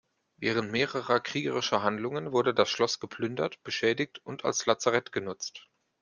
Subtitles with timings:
[0.37, 5.69] Während mehrerer kriegerischer Handlungen wurde das Schloss geplündert, beschädigt und als Lazarett genutzt.